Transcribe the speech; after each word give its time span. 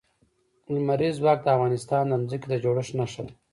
لمریز 0.73 1.13
ځواک 1.21 1.39
د 1.43 1.47
افغانستان 1.55 2.03
د 2.07 2.13
ځمکې 2.29 2.47
د 2.49 2.53
جوړښت 2.63 2.93
نښه 2.99 3.21
ده. 3.25 3.33